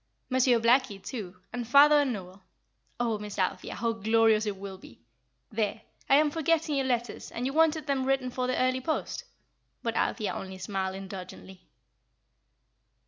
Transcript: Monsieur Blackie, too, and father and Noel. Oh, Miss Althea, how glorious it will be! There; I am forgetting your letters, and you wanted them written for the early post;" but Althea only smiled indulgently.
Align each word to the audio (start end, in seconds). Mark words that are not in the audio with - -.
Monsieur 0.31 0.59
Blackie, 0.59 0.97
too, 0.97 1.35
and 1.53 1.67
father 1.67 2.01
and 2.01 2.11
Noel. 2.11 2.41
Oh, 2.99 3.19
Miss 3.19 3.37
Althea, 3.37 3.75
how 3.75 3.93
glorious 3.93 4.47
it 4.47 4.57
will 4.57 4.79
be! 4.79 4.99
There; 5.51 5.83
I 6.09 6.15
am 6.15 6.31
forgetting 6.31 6.73
your 6.73 6.87
letters, 6.87 7.29
and 7.29 7.45
you 7.45 7.53
wanted 7.53 7.85
them 7.85 8.05
written 8.07 8.31
for 8.31 8.47
the 8.47 8.57
early 8.59 8.81
post;" 8.81 9.25
but 9.83 9.95
Althea 9.95 10.33
only 10.33 10.57
smiled 10.57 10.95
indulgently. 10.95 11.69